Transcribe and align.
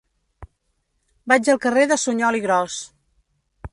Vaig 1.33 1.51
al 1.53 1.61
carrer 1.67 1.83
de 1.91 1.99
Suñol 2.05 2.39
i 2.39 2.43
Gros. 2.47 2.79